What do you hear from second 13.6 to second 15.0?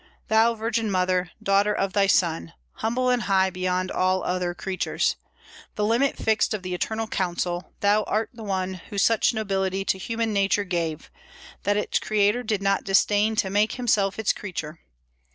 himself its creature.